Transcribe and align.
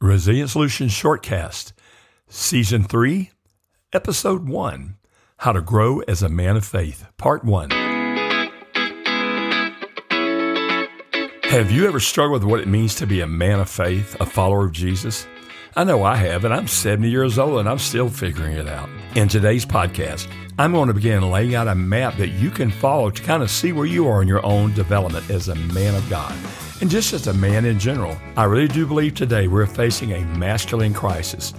Resilient 0.00 0.50
Solutions 0.50 0.92
Shortcast, 0.92 1.72
Season 2.28 2.84
3, 2.84 3.30
Episode 3.94 4.46
1 4.46 4.96
How 5.38 5.52
to 5.52 5.62
Grow 5.62 6.00
as 6.00 6.22
a 6.22 6.28
Man 6.28 6.54
of 6.54 6.66
Faith, 6.66 7.06
Part 7.16 7.44
1. 7.46 7.70
Have 11.44 11.70
you 11.70 11.88
ever 11.88 11.98
struggled 11.98 12.42
with 12.42 12.50
what 12.50 12.60
it 12.60 12.68
means 12.68 12.94
to 12.96 13.06
be 13.06 13.22
a 13.22 13.26
man 13.26 13.58
of 13.58 13.70
faith, 13.70 14.14
a 14.20 14.26
follower 14.26 14.66
of 14.66 14.72
Jesus? 14.72 15.26
I 15.78 15.84
know 15.84 16.04
I 16.04 16.16
have, 16.16 16.46
and 16.46 16.54
I'm 16.54 16.68
70 16.68 17.10
years 17.10 17.38
old 17.38 17.58
and 17.60 17.68
I'm 17.68 17.78
still 17.78 18.08
figuring 18.08 18.54
it 18.54 18.66
out. 18.66 18.88
In 19.14 19.28
today's 19.28 19.66
podcast, 19.66 20.26
I'm 20.58 20.72
going 20.72 20.88
to 20.88 20.94
begin 20.94 21.30
laying 21.30 21.54
out 21.54 21.68
a 21.68 21.74
map 21.74 22.16
that 22.16 22.28
you 22.28 22.48
can 22.48 22.70
follow 22.70 23.10
to 23.10 23.22
kind 23.22 23.42
of 23.42 23.50
see 23.50 23.72
where 23.72 23.84
you 23.84 24.08
are 24.08 24.22
in 24.22 24.28
your 24.28 24.42
own 24.42 24.72
development 24.72 25.28
as 25.28 25.48
a 25.48 25.54
man 25.54 25.94
of 25.94 26.08
God 26.08 26.34
and 26.80 26.88
just 26.88 27.12
as 27.12 27.26
a 27.26 27.34
man 27.34 27.66
in 27.66 27.78
general. 27.78 28.16
I 28.38 28.44
really 28.44 28.68
do 28.68 28.86
believe 28.86 29.16
today 29.16 29.48
we're 29.48 29.66
facing 29.66 30.14
a 30.14 30.24
masculine 30.38 30.94
crisis. 30.94 31.52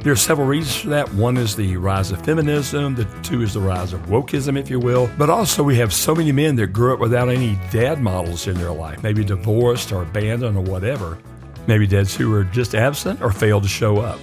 There 0.00 0.12
are 0.12 0.16
several 0.16 0.48
reasons 0.48 0.80
for 0.80 0.88
that. 0.88 1.14
One 1.14 1.36
is 1.36 1.54
the 1.54 1.76
rise 1.76 2.10
of 2.10 2.20
feminism, 2.24 2.96
the 2.96 3.04
two 3.22 3.42
is 3.42 3.54
the 3.54 3.60
rise 3.60 3.92
of 3.92 4.00
wokeism, 4.06 4.58
if 4.58 4.70
you 4.70 4.80
will. 4.80 5.08
But 5.16 5.30
also, 5.30 5.62
we 5.62 5.76
have 5.76 5.92
so 5.92 6.16
many 6.16 6.32
men 6.32 6.56
that 6.56 6.72
grew 6.72 6.94
up 6.94 6.98
without 6.98 7.28
any 7.28 7.56
dad 7.70 8.02
models 8.02 8.48
in 8.48 8.54
their 8.54 8.72
life, 8.72 9.04
maybe 9.04 9.22
divorced 9.22 9.92
or 9.92 10.02
abandoned 10.02 10.56
or 10.56 10.62
whatever. 10.62 11.16
Maybe 11.66 11.86
dads 11.86 12.14
who 12.14 12.32
are 12.34 12.44
just 12.44 12.74
absent 12.74 13.22
or 13.22 13.30
failed 13.30 13.62
to 13.62 13.68
show 13.68 13.98
up. 13.98 14.18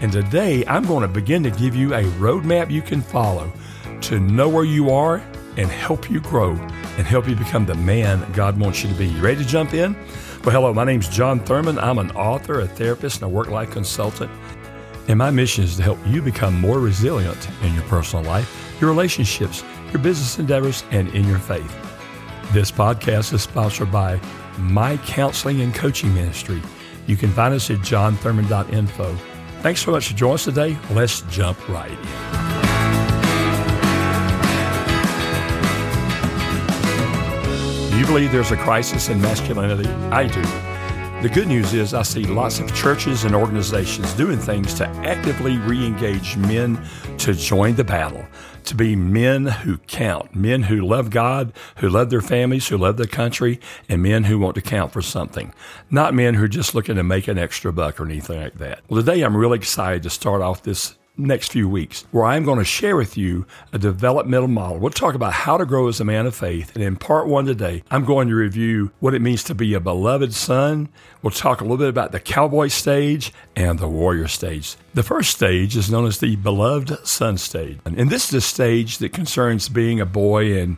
And 0.00 0.12
today, 0.12 0.64
I'm 0.66 0.86
going 0.86 1.02
to 1.02 1.08
begin 1.08 1.42
to 1.42 1.50
give 1.50 1.74
you 1.74 1.94
a 1.94 2.04
roadmap 2.04 2.70
you 2.70 2.80
can 2.80 3.00
follow 3.02 3.52
to 4.02 4.18
know 4.18 4.48
where 4.48 4.64
you 4.64 4.90
are 4.90 5.22
and 5.56 5.68
help 5.68 6.08
you 6.08 6.20
grow 6.20 6.52
and 6.96 7.06
help 7.06 7.28
you 7.28 7.34
become 7.34 7.66
the 7.66 7.74
man 7.74 8.24
God 8.32 8.58
wants 8.58 8.82
you 8.82 8.88
to 8.88 8.94
be. 8.94 9.08
You 9.08 9.20
ready 9.20 9.42
to 9.42 9.48
jump 9.48 9.74
in? 9.74 9.94
Well, 10.44 10.54
hello, 10.54 10.72
my 10.72 10.84
name's 10.84 11.08
John 11.08 11.40
Thurman. 11.40 11.78
I'm 11.78 11.98
an 11.98 12.12
author, 12.12 12.60
a 12.60 12.66
therapist, 12.66 13.16
and 13.16 13.24
a 13.24 13.28
work 13.28 13.48
life 13.48 13.70
consultant. 13.70 14.30
And 15.08 15.18
my 15.18 15.30
mission 15.30 15.64
is 15.64 15.76
to 15.76 15.82
help 15.82 15.98
you 16.06 16.22
become 16.22 16.58
more 16.58 16.78
resilient 16.78 17.48
in 17.62 17.74
your 17.74 17.82
personal 17.84 18.24
life, 18.24 18.76
your 18.80 18.88
relationships, 18.88 19.64
your 19.92 20.00
business 20.00 20.38
endeavors, 20.38 20.84
and 20.92 21.08
in 21.14 21.26
your 21.26 21.38
faith. 21.38 21.76
This 22.52 22.70
podcast 22.70 23.32
is 23.34 23.42
sponsored 23.42 23.92
by 23.92 24.20
My 24.60 24.96
Counseling 24.98 25.60
and 25.60 25.74
Coaching 25.74 26.14
Ministry. 26.14 26.62
You 27.06 27.16
can 27.16 27.30
find 27.30 27.54
us 27.54 27.70
at 27.70 27.78
johnthurman.info. 27.78 29.16
Thanks 29.62 29.84
so 29.84 29.90
much 29.90 30.08
for 30.08 30.14
joining 30.14 30.34
us 30.34 30.44
today. 30.44 30.78
Let's 30.90 31.22
jump 31.22 31.68
right 31.68 31.90
in. 31.90 31.96
You 37.98 38.06
believe 38.06 38.32
there's 38.32 38.52
a 38.52 38.56
crisis 38.56 39.08
in 39.08 39.20
masculinity? 39.20 39.88
I 40.10 40.26
do. 40.26 40.69
The 41.22 41.28
good 41.28 41.48
news 41.48 41.74
is, 41.74 41.92
I 41.92 42.00
see 42.00 42.24
lots 42.24 42.60
of 42.60 42.74
churches 42.74 43.24
and 43.24 43.34
organizations 43.34 44.14
doing 44.14 44.38
things 44.38 44.72
to 44.74 44.88
actively 44.88 45.58
re 45.58 45.84
engage 45.84 46.38
men 46.38 46.82
to 47.18 47.34
join 47.34 47.74
the 47.74 47.84
battle, 47.84 48.24
to 48.64 48.74
be 48.74 48.96
men 48.96 49.44
who 49.44 49.76
count, 49.76 50.34
men 50.34 50.62
who 50.62 50.80
love 50.80 51.10
God, 51.10 51.52
who 51.76 51.90
love 51.90 52.08
their 52.08 52.22
families, 52.22 52.68
who 52.68 52.78
love 52.78 52.96
their 52.96 53.04
country, 53.04 53.60
and 53.86 54.02
men 54.02 54.24
who 54.24 54.38
want 54.38 54.54
to 54.54 54.62
count 54.62 54.94
for 54.94 55.02
something. 55.02 55.52
Not 55.90 56.14
men 56.14 56.32
who 56.32 56.44
are 56.44 56.48
just 56.48 56.74
looking 56.74 56.96
to 56.96 57.02
make 57.02 57.28
an 57.28 57.36
extra 57.36 57.70
buck 57.70 58.00
or 58.00 58.06
anything 58.06 58.40
like 58.40 58.56
that. 58.56 58.80
Well, 58.88 59.02
today 59.02 59.20
I'm 59.20 59.36
really 59.36 59.58
excited 59.58 60.02
to 60.04 60.10
start 60.10 60.40
off 60.40 60.62
this 60.62 60.96
next 61.26 61.52
few 61.52 61.68
weeks, 61.68 62.06
where 62.10 62.24
I'm 62.24 62.44
going 62.44 62.58
to 62.58 62.64
share 62.64 62.96
with 62.96 63.16
you 63.16 63.46
a 63.72 63.78
developmental 63.78 64.48
model. 64.48 64.78
We'll 64.78 64.90
talk 64.90 65.14
about 65.14 65.32
how 65.32 65.56
to 65.56 65.66
grow 65.66 65.88
as 65.88 66.00
a 66.00 66.04
man 66.04 66.26
of 66.26 66.34
faith. 66.34 66.74
And 66.74 66.82
in 66.82 66.96
part 66.96 67.26
one 67.28 67.46
today, 67.46 67.82
I'm 67.90 68.04
going 68.04 68.28
to 68.28 68.34
review 68.34 68.90
what 69.00 69.14
it 69.14 69.22
means 69.22 69.44
to 69.44 69.54
be 69.54 69.74
a 69.74 69.80
beloved 69.80 70.34
son. 70.34 70.88
We'll 71.22 71.30
talk 71.30 71.60
a 71.60 71.64
little 71.64 71.76
bit 71.76 71.88
about 71.88 72.12
the 72.12 72.20
cowboy 72.20 72.68
stage 72.68 73.32
and 73.54 73.78
the 73.78 73.88
warrior 73.88 74.28
stage. 74.28 74.76
The 74.94 75.02
first 75.02 75.30
stage 75.30 75.76
is 75.76 75.90
known 75.90 76.06
as 76.06 76.18
the 76.18 76.36
beloved 76.36 77.06
son 77.06 77.38
stage. 77.38 77.78
And 77.84 78.10
this 78.10 78.28
is 78.28 78.34
a 78.34 78.40
stage 78.40 78.98
that 78.98 79.12
concerns 79.12 79.68
being 79.68 80.00
a 80.00 80.06
boy 80.06 80.58
and 80.58 80.76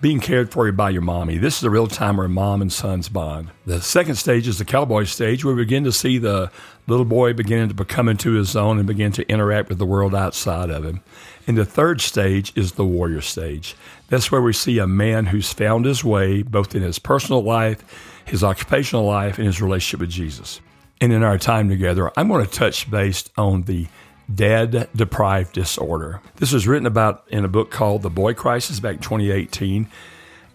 being 0.00 0.20
cared 0.20 0.50
for 0.50 0.70
by 0.72 0.90
your 0.90 1.02
mommy. 1.02 1.36
This 1.36 1.58
is 1.58 1.64
a 1.64 1.70
real 1.70 1.86
time 1.86 2.16
where 2.16 2.28
mom 2.28 2.62
and 2.62 2.72
sons 2.72 3.08
bond. 3.08 3.50
The 3.66 3.82
second 3.82 4.14
stage 4.14 4.48
is 4.48 4.58
the 4.58 4.64
cowboy 4.64 5.04
stage, 5.04 5.44
where 5.44 5.54
we 5.54 5.62
begin 5.62 5.84
to 5.84 5.92
see 5.92 6.16
the 6.16 6.50
little 6.86 7.04
boy 7.04 7.34
beginning 7.34 7.68
to 7.68 7.74
become 7.74 8.08
into 8.08 8.32
his 8.32 8.56
own 8.56 8.78
and 8.78 8.86
begin 8.86 9.12
to 9.12 9.28
interact 9.28 9.68
with 9.68 9.78
the 9.78 9.86
world 9.86 10.14
outside 10.14 10.70
of 10.70 10.84
him. 10.84 11.02
And 11.46 11.58
the 11.58 11.66
third 11.66 12.00
stage 12.00 12.52
is 12.56 12.72
the 12.72 12.84
warrior 12.84 13.20
stage. 13.20 13.76
That's 14.08 14.32
where 14.32 14.40
we 14.40 14.54
see 14.54 14.78
a 14.78 14.86
man 14.86 15.26
who's 15.26 15.52
found 15.52 15.84
his 15.84 16.02
way, 16.02 16.42
both 16.42 16.74
in 16.74 16.82
his 16.82 16.98
personal 16.98 17.42
life, 17.42 17.84
his 18.24 18.42
occupational 18.42 19.04
life, 19.04 19.36
and 19.36 19.46
his 19.46 19.60
relationship 19.60 20.00
with 20.00 20.10
Jesus. 20.10 20.60
And 21.00 21.12
in 21.12 21.22
our 21.22 21.38
time 21.38 21.68
together, 21.68 22.10
I'm 22.16 22.28
going 22.28 22.44
to 22.44 22.50
touch 22.50 22.90
based 22.90 23.30
on 23.36 23.62
the 23.62 23.86
dad 24.34 24.88
deprived 24.94 25.52
disorder. 25.52 26.20
This 26.36 26.52
was 26.52 26.66
written 26.66 26.86
about 26.86 27.24
in 27.28 27.44
a 27.44 27.48
book 27.48 27.70
called 27.70 28.02
The 28.02 28.10
Boy 28.10 28.34
Crisis 28.34 28.80
back 28.80 28.96
in 28.96 29.02
2018. 29.02 29.88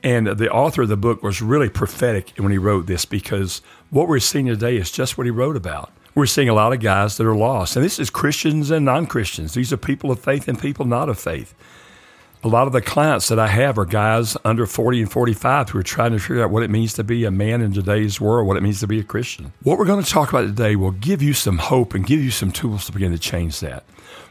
And 0.03 0.28
the 0.28 0.52
author 0.52 0.84
of 0.84 0.90
the 0.90 0.97
book 0.97 1.24
was 1.24 1.41
really 1.41 1.69
prophetic 1.69 2.34
when 2.38 2.52
he 2.52 2.58
wrote 2.59 2.86
this 2.86 3.06
because 3.06 3.62
what 3.90 4.08
we're 4.08 4.19
seeing 4.19 4.46
today 4.46 4.78
is 4.78 4.91
just 4.91 5.18
what 5.18 5.25
he 5.25 5.31
wrote 5.31 5.58
about. 5.58 5.91
We're 6.13 6.28
seeing 6.28 6.47
a 6.47 6.53
lot 6.53 6.74
of 6.74 6.80
guys 6.80 7.18
that 7.18 7.25
are 7.25 7.36
lost. 7.36 7.75
And 7.75 7.84
this 7.84 8.00
is 8.00 8.09
Christians 8.09 8.72
and 8.72 8.86
non 8.86 9.08
Christians. 9.08 9.53
These 9.53 9.74
are 9.74 9.78
people 9.78 10.12
of 10.12 10.19
faith 10.19 10.47
and 10.47 10.59
people 10.59 10.86
not 10.86 11.09
of 11.09 11.19
faith 11.19 11.56
a 12.45 12.47
lot 12.47 12.67
of 12.67 12.73
the 12.73 12.81
clients 12.81 13.29
that 13.29 13.39
I 13.39 13.47
have 13.47 13.79
are 13.79 13.85
guys 13.85 14.38
under 14.45 14.67
40 14.67 15.01
and 15.01 15.11
45 15.11 15.69
who 15.69 15.79
are 15.79 15.83
trying 15.83 16.11
to 16.11 16.19
figure 16.19 16.44
out 16.44 16.51
what 16.51 16.61
it 16.61 16.69
means 16.69 16.94
to 16.94 17.03
be 17.03 17.25
a 17.25 17.31
man 17.31 17.59
in 17.59 17.73
today's 17.73 18.22
world, 18.22 18.45
what 18.45 18.56
it 18.56 18.61
means 18.61 18.81
to 18.81 18.88
be 18.88 19.00
a 19.00 19.03
Christian. 19.03 19.51
What 19.63 19.79
we're 19.79 19.85
going 19.85 20.03
to 20.03 20.09
talk 20.09 20.29
about 20.29 20.44
today 20.44 20.75
will 20.75 20.91
give 20.91 21.23
you 21.23 21.33
some 21.33 21.57
hope 21.57 21.95
and 21.95 22.06
give 22.06 22.23
you 22.23 22.29
some 22.29 22.51
tools 22.51 22.85
to 22.85 22.91
begin 22.91 23.11
to 23.13 23.17
change 23.17 23.61
that. 23.61 23.83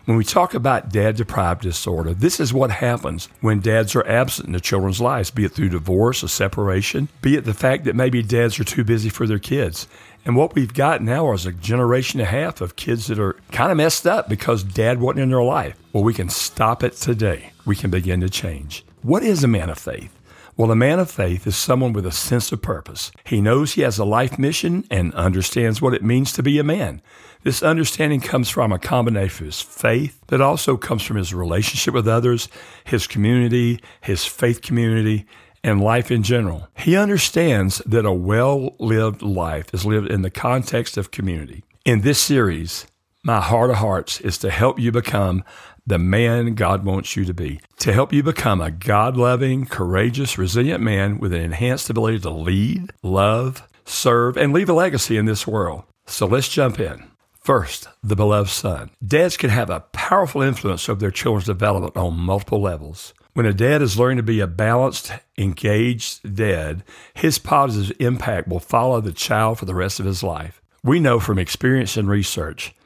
When 0.04 0.16
we 0.16 0.22
talk 0.22 0.54
about 0.54 0.90
dad 0.90 1.16
deprived 1.16 1.62
disorder, 1.62 2.14
this 2.14 2.38
is 2.38 2.54
what 2.54 2.70
happens 2.70 3.28
when 3.40 3.58
dads 3.58 3.96
are 3.96 4.06
absent 4.06 4.46
in 4.46 4.52
the 4.52 4.60
children's 4.60 5.00
lives, 5.00 5.32
be 5.32 5.46
it 5.46 5.52
through 5.52 5.70
divorce 5.70 6.22
or 6.22 6.28
separation, 6.28 7.08
be 7.20 7.34
it 7.34 7.44
the 7.44 7.54
fact 7.54 7.82
that 7.84 7.96
maybe 7.96 8.22
dads 8.22 8.60
are 8.60 8.64
too 8.64 8.84
busy 8.84 9.08
for 9.08 9.26
their 9.26 9.40
kids. 9.40 9.88
And 10.26 10.36
what 10.36 10.54
we've 10.54 10.72
got 10.72 11.02
now 11.02 11.32
is 11.32 11.44
a 11.44 11.52
generation 11.52 12.18
and 12.18 12.26
a 12.26 12.30
half 12.30 12.62
of 12.62 12.76
kids 12.76 13.08
that 13.08 13.18
are 13.18 13.36
kind 13.52 13.70
of 13.70 13.76
messed 13.76 14.06
up 14.06 14.26
because 14.28 14.64
dad 14.64 14.98
wasn't 14.98 15.20
in 15.20 15.30
their 15.30 15.42
life. 15.42 15.76
Well, 15.92 16.02
we 16.02 16.14
can 16.14 16.30
stop 16.30 16.82
it 16.82 16.94
today. 16.94 17.50
We 17.66 17.76
can 17.76 17.90
begin 17.90 18.20
to 18.20 18.30
change. 18.30 18.86
What 19.02 19.22
is 19.22 19.44
a 19.44 19.48
man 19.48 19.68
of 19.68 19.78
faith? 19.78 20.18
Well, 20.56 20.70
a 20.70 20.76
man 20.76 20.98
of 20.98 21.10
faith 21.10 21.46
is 21.46 21.56
someone 21.56 21.92
with 21.92 22.06
a 22.06 22.12
sense 22.12 22.52
of 22.52 22.62
purpose. 22.62 23.10
He 23.24 23.40
knows 23.40 23.72
he 23.72 23.82
has 23.82 23.98
a 23.98 24.04
life 24.04 24.38
mission 24.38 24.84
and 24.90 25.12
understands 25.14 25.82
what 25.82 25.94
it 25.94 26.02
means 26.02 26.32
to 26.34 26.42
be 26.42 26.58
a 26.58 26.64
man. 26.64 27.02
This 27.42 27.62
understanding 27.62 28.20
comes 28.20 28.48
from 28.48 28.72
a 28.72 28.78
combination 28.78 29.46
of 29.46 29.52
his 29.52 29.60
faith, 29.60 30.22
but 30.28 30.40
also 30.40 30.78
comes 30.78 31.02
from 31.02 31.16
his 31.16 31.34
relationship 31.34 31.92
with 31.92 32.08
others, 32.08 32.48
his 32.84 33.06
community, 33.06 33.80
his 34.00 34.24
faith 34.24 34.62
community, 34.62 35.26
and 35.64 35.80
life 35.80 36.10
in 36.10 36.22
general. 36.22 36.68
He 36.76 36.96
understands 36.96 37.78
that 37.86 38.04
a 38.04 38.12
well 38.12 38.76
lived 38.78 39.22
life 39.22 39.72
is 39.72 39.84
lived 39.84 40.10
in 40.10 40.22
the 40.22 40.30
context 40.30 40.96
of 40.96 41.10
community. 41.10 41.64
In 41.84 42.02
this 42.02 42.20
series, 42.20 42.86
my 43.24 43.40
heart 43.40 43.70
of 43.70 43.76
hearts 43.76 44.20
is 44.20 44.38
to 44.38 44.50
help 44.50 44.78
you 44.78 44.92
become 44.92 45.42
the 45.86 45.98
man 45.98 46.54
God 46.54 46.84
wants 46.84 47.16
you 47.16 47.24
to 47.24 47.34
be, 47.34 47.60
to 47.78 47.92
help 47.92 48.12
you 48.12 48.22
become 48.22 48.60
a 48.60 48.70
God 48.70 49.16
loving, 49.16 49.66
courageous, 49.66 50.38
resilient 50.38 50.82
man 50.82 51.18
with 51.18 51.32
an 51.32 51.40
enhanced 51.40 51.90
ability 51.90 52.20
to 52.20 52.30
lead, 52.30 52.92
love, 53.02 53.66
serve, 53.84 54.36
and 54.36 54.52
leave 54.52 54.68
a 54.68 54.74
legacy 54.74 55.16
in 55.16 55.26
this 55.26 55.46
world. 55.46 55.84
So 56.06 56.26
let's 56.26 56.48
jump 56.48 56.78
in. 56.80 57.04
First, 57.40 57.88
the 58.02 58.16
beloved 58.16 58.50
son. 58.50 58.90
Dads 59.06 59.36
can 59.36 59.50
have 59.50 59.68
a 59.68 59.80
powerful 59.92 60.40
influence 60.40 60.88
over 60.88 61.00
their 61.00 61.10
children's 61.10 61.44
development 61.46 61.96
on 61.96 62.14
multiple 62.14 62.62
levels. 62.62 63.12
When 63.34 63.46
a 63.46 63.52
dad 63.52 63.82
is 63.82 63.98
learning 63.98 64.18
to 64.18 64.22
be 64.22 64.38
a 64.38 64.46
balanced, 64.46 65.10
engaged 65.36 66.36
dad, 66.36 66.84
his 67.14 67.40
positive 67.40 67.96
impact 67.98 68.46
will 68.46 68.60
follow 68.60 69.00
the 69.00 69.10
child 69.10 69.58
for 69.58 69.64
the 69.64 69.74
rest 69.74 69.98
of 69.98 70.06
his 70.06 70.22
life. 70.22 70.62
We 70.84 71.00
know 71.00 71.18
from 71.18 71.40
experience 71.40 71.96
and 71.96 72.08
research 72.08 72.76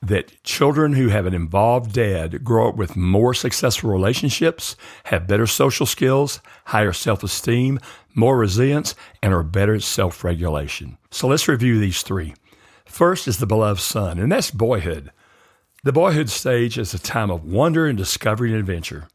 that 0.00 0.42
children 0.42 0.94
who 0.94 1.08
have 1.08 1.26
an 1.26 1.34
involved 1.34 1.92
dad 1.92 2.42
grow 2.42 2.70
up 2.70 2.76
with 2.76 2.96
more 2.96 3.34
successful 3.34 3.90
relationships, 3.90 4.74
have 5.04 5.26
better 5.26 5.46
social 5.46 5.84
skills, 5.84 6.40
higher 6.64 6.94
self 6.94 7.22
esteem, 7.22 7.78
more 8.14 8.38
resilience, 8.38 8.94
and 9.22 9.34
are 9.34 9.42
better 9.42 9.74
at 9.74 9.82
self 9.82 10.24
regulation. 10.24 10.96
So 11.10 11.28
let's 11.28 11.46
review 11.46 11.78
these 11.78 12.02
three. 12.02 12.32
First 12.86 13.28
is 13.28 13.36
the 13.36 13.44
beloved 13.44 13.82
son, 13.82 14.18
and 14.18 14.32
that's 14.32 14.50
boyhood. 14.50 15.12
The 15.84 15.92
boyhood 15.92 16.30
stage 16.30 16.78
is 16.78 16.94
a 16.94 16.98
time 16.98 17.30
of 17.30 17.44
wonder 17.44 17.86
and 17.86 17.98
discovery 17.98 18.50
and 18.50 18.58
adventure. 18.58 19.06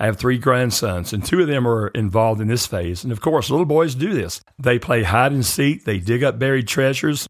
I 0.00 0.06
have 0.06 0.18
three 0.18 0.38
grandsons, 0.38 1.12
and 1.12 1.22
two 1.22 1.42
of 1.42 1.46
them 1.46 1.68
are 1.68 1.88
involved 1.88 2.40
in 2.40 2.48
this 2.48 2.66
phase. 2.66 3.04
And 3.04 3.12
of 3.12 3.20
course, 3.20 3.50
little 3.50 3.66
boys 3.66 3.94
do 3.94 4.14
this. 4.14 4.40
They 4.58 4.78
play 4.78 5.02
hide 5.02 5.30
and 5.30 5.44
seek, 5.44 5.84
they 5.84 5.98
dig 5.98 6.24
up 6.24 6.38
buried 6.38 6.66
treasures. 6.66 7.28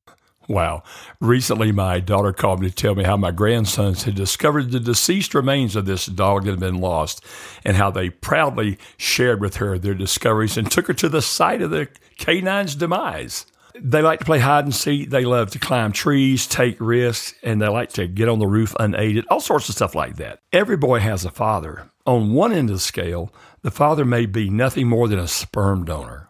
Wow. 0.49 0.84
Recently, 1.20 1.72
my 1.72 1.99
daughter 1.99 2.32
called 2.32 2.61
me 2.61 2.70
to 2.70 2.75
tell 2.75 2.94
me 2.94 3.02
how 3.02 3.17
my 3.17 3.32
grandsons 3.32 4.05
had 4.05 4.14
discovered 4.14 4.70
the 4.70 4.81
deceased 4.81 5.34
remains 5.34 5.75
of 5.75 5.84
this 5.84 6.06
dog 6.06 6.44
that 6.44 6.50
had 6.52 6.61
been 6.61 6.81
lost 6.81 7.25
and 7.64 7.76
how 7.76 7.90
they 7.90 8.08
proudly 8.11 8.78
shared 8.96 9.40
with 9.40 9.56
her 9.56 9.76
their 9.76 9.94
discoveries 9.94 10.56
and 10.56 10.70
took 10.70 10.87
her 10.87 10.94
to 10.94 11.08
the 11.08 11.22
site 11.22 11.62
of 11.62 11.70
the 11.70 11.88
canine's 12.19 12.76
demise. 12.76 13.46
They 13.82 14.03
like 14.03 14.19
to 14.19 14.25
play 14.25 14.41
hide 14.41 14.65
and 14.65 14.75
seek. 14.75 15.11
They 15.11 15.25
love 15.25 15.50
to 15.53 15.59
climb 15.59 15.93
trees, 15.93 16.47
take 16.47 16.77
risks, 16.81 17.35
and 17.43 17.61
they 17.61 17.69
like 17.69 17.91
to 17.94 18.06
get 18.06 18.29
on 18.29 18.38
the 18.38 18.47
roof 18.47 18.75
unaided, 18.79 19.27
all 19.31 19.41
sorts 19.41 19.69
of 19.69 19.75
stuff 19.75 19.94
like 19.94 20.17
that. 20.17 20.41
Every 20.53 20.77
boy 20.77 21.00
has 21.00 21.25
a 21.25 21.31
father. 21.31 21.91
On 22.06 22.35
one 22.35 22.53
end 22.53 22.69
of 22.69 22.77
the 22.77 22.81
scale, 22.81 23.32
the 23.62 23.71
father 23.71 24.05
may 24.05 24.27
be 24.27 24.50
nothing 24.50 24.87
more 24.87 25.09
than 25.09 25.19
a 25.19 25.29
sperm 25.29 25.85
donor. 25.85 26.29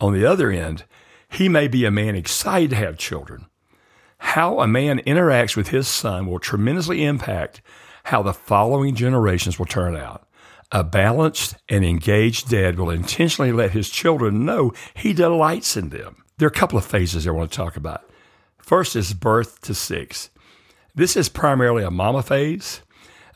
On 0.00 0.12
the 0.12 0.26
other 0.26 0.50
end, 0.50 0.84
he 1.30 1.48
may 1.48 1.66
be 1.66 1.84
a 1.84 1.90
man 1.90 2.14
excited 2.14 2.70
to 2.70 2.76
have 2.76 2.98
children. 2.98 3.46
How 4.18 4.60
a 4.60 4.66
man 4.66 5.00
interacts 5.00 5.56
with 5.56 5.68
his 5.68 5.88
son 5.88 6.26
will 6.26 6.38
tremendously 6.38 7.04
impact 7.04 7.62
how 8.04 8.22
the 8.22 8.34
following 8.34 8.94
generations 8.94 9.58
will 9.58 9.66
turn 9.66 9.96
out. 9.96 10.26
A 10.72 10.84
balanced 10.84 11.56
and 11.68 11.84
engaged 11.84 12.50
dad 12.50 12.78
will 12.78 12.90
intentionally 12.90 13.52
let 13.52 13.70
his 13.70 13.88
children 13.88 14.44
know 14.44 14.72
he 14.94 15.12
delights 15.12 15.76
in 15.76 15.90
them. 15.90 16.24
There 16.38 16.44
are 16.44 16.48
a 16.48 16.54
couple 16.54 16.76
of 16.76 16.84
phases 16.84 17.26
I 17.26 17.30
want 17.30 17.50
to 17.50 17.56
talk 17.56 17.78
about. 17.78 18.10
First 18.58 18.94
is 18.94 19.14
birth 19.14 19.62
to 19.62 19.74
six. 19.74 20.28
This 20.94 21.16
is 21.16 21.30
primarily 21.30 21.82
a 21.82 21.90
mama 21.90 22.22
phase. 22.22 22.82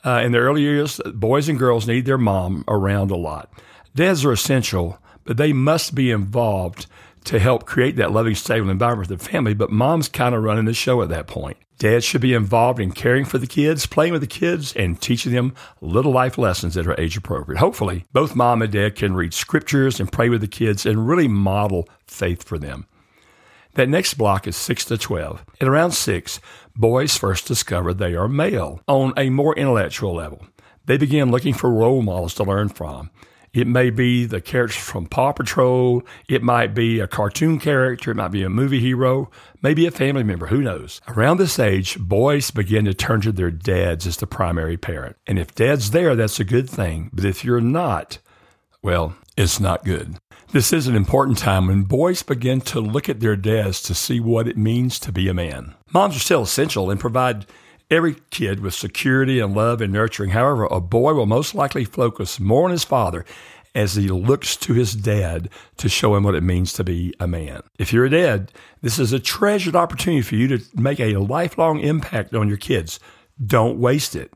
Uh, 0.04 0.20
in 0.22 0.32
the 0.32 0.38
early 0.38 0.60
years, 0.60 1.00
boys 1.14 1.48
and 1.48 1.58
girls 1.58 1.86
need 1.86 2.04
their 2.04 2.18
mom 2.18 2.62
around 2.68 3.10
a 3.10 3.16
lot. 3.16 3.50
Dads 3.94 4.22
are 4.26 4.32
essential, 4.32 4.98
but 5.24 5.38
they 5.38 5.54
must 5.54 5.94
be 5.94 6.10
involved 6.10 6.86
to 7.24 7.38
help 7.38 7.66
create 7.66 7.96
that 7.96 8.12
loving, 8.12 8.34
stable 8.34 8.70
environment 8.70 9.08
for 9.08 9.16
the 9.16 9.24
family. 9.24 9.54
But 9.54 9.70
mom's 9.70 10.08
kind 10.08 10.34
of 10.34 10.42
running 10.42 10.64
the 10.64 10.74
show 10.74 11.02
at 11.02 11.08
that 11.10 11.26
point. 11.26 11.56
Dad 11.78 12.04
should 12.04 12.20
be 12.20 12.34
involved 12.34 12.78
in 12.78 12.92
caring 12.92 13.24
for 13.24 13.38
the 13.38 13.46
kids, 13.46 13.86
playing 13.86 14.12
with 14.12 14.20
the 14.20 14.26
kids, 14.26 14.74
and 14.76 15.00
teaching 15.00 15.32
them 15.32 15.54
little 15.80 16.12
life 16.12 16.36
lessons 16.36 16.74
that 16.74 16.86
are 16.86 17.00
age 17.00 17.16
appropriate. 17.16 17.58
Hopefully, 17.58 18.04
both 18.12 18.36
mom 18.36 18.60
and 18.60 18.70
dad 18.70 18.96
can 18.96 19.14
read 19.14 19.32
scriptures 19.32 19.98
and 19.98 20.12
pray 20.12 20.28
with 20.28 20.42
the 20.42 20.46
kids 20.46 20.84
and 20.84 21.08
really 21.08 21.26
model 21.26 21.88
faith 22.06 22.42
for 22.42 22.58
them. 22.58 22.86
That 23.74 23.88
next 23.88 24.14
block 24.14 24.46
is 24.46 24.56
6 24.56 24.84
to 24.86 24.98
12. 24.98 25.44
At 25.60 25.68
around 25.68 25.92
6, 25.92 26.40
boys 26.76 27.16
first 27.16 27.46
discover 27.46 27.94
they 27.94 28.14
are 28.14 28.28
male 28.28 28.82
on 28.86 29.14
a 29.16 29.30
more 29.30 29.56
intellectual 29.56 30.14
level. 30.14 30.44
They 30.84 30.98
begin 30.98 31.30
looking 31.30 31.54
for 31.54 31.70
role 31.70 32.02
models 32.02 32.34
to 32.34 32.44
learn 32.44 32.68
from. 32.68 33.10
It 33.52 33.66
may 33.66 33.90
be 33.90 34.26
the 34.26 34.40
characters 34.40 34.80
from 34.80 35.06
Paw 35.06 35.32
Patrol. 35.32 36.02
It 36.28 36.42
might 36.42 36.72
be 36.72 37.00
a 37.00 37.08
cartoon 37.08 37.58
character. 37.58 38.12
It 38.12 38.16
might 38.16 38.30
be 38.30 38.44
a 38.44 38.48
movie 38.48 38.78
hero, 38.78 39.30
maybe 39.60 39.86
a 39.86 39.90
family 39.90 40.22
member. 40.22 40.46
Who 40.46 40.62
knows? 40.62 41.00
Around 41.08 41.38
this 41.38 41.58
age, 41.58 41.98
boys 41.98 42.50
begin 42.52 42.84
to 42.84 42.94
turn 42.94 43.20
to 43.22 43.32
their 43.32 43.50
dads 43.50 44.06
as 44.06 44.18
the 44.18 44.26
primary 44.26 44.76
parent. 44.76 45.16
And 45.26 45.38
if 45.38 45.54
dad's 45.54 45.90
there, 45.90 46.14
that's 46.14 46.38
a 46.38 46.44
good 46.44 46.70
thing. 46.70 47.10
But 47.12 47.24
if 47.24 47.44
you're 47.44 47.60
not, 47.60 48.18
well, 48.82 49.14
it's 49.36 49.58
not 49.58 49.84
good. 49.84 50.16
This 50.52 50.72
is 50.72 50.86
an 50.86 50.96
important 50.96 51.38
time 51.38 51.68
when 51.68 51.82
boys 51.82 52.22
begin 52.22 52.60
to 52.62 52.80
look 52.80 53.08
at 53.08 53.20
their 53.20 53.36
dads 53.36 53.82
to 53.82 53.94
see 53.94 54.18
what 54.20 54.48
it 54.48 54.56
means 54.56 54.98
to 55.00 55.12
be 55.12 55.28
a 55.28 55.34
man. 55.34 55.74
Moms 55.92 56.16
are 56.16 56.20
still 56.20 56.42
essential 56.42 56.90
and 56.90 56.98
provide 56.98 57.46
every 57.90 58.16
kid 58.30 58.60
with 58.60 58.74
security 58.74 59.40
and 59.40 59.54
love 59.54 59.80
and 59.80 59.92
nurturing. 59.92 60.30
However, 60.30 60.64
a 60.64 60.80
boy 60.80 61.14
will 61.14 61.26
most 61.26 61.54
likely 61.54 61.84
focus 61.84 62.38
more 62.38 62.64
on 62.64 62.70
his 62.70 62.84
father 62.84 63.24
as 63.74 63.94
he 63.94 64.08
looks 64.08 64.56
to 64.56 64.72
his 64.72 64.94
dad 64.94 65.48
to 65.76 65.88
show 65.88 66.14
him 66.16 66.24
what 66.24 66.34
it 66.34 66.42
means 66.42 66.72
to 66.72 66.84
be 66.84 67.14
a 67.20 67.26
man. 67.26 67.62
If 67.78 67.92
you're 67.92 68.06
a 68.06 68.10
dad, 68.10 68.52
this 68.82 68.98
is 68.98 69.12
a 69.12 69.20
treasured 69.20 69.76
opportunity 69.76 70.22
for 70.22 70.34
you 70.34 70.48
to 70.48 70.64
make 70.74 71.00
a 71.00 71.16
lifelong 71.16 71.80
impact 71.80 72.34
on 72.34 72.48
your 72.48 72.56
kids. 72.56 72.98
Don't 73.44 73.78
waste 73.78 74.16
it. 74.16 74.32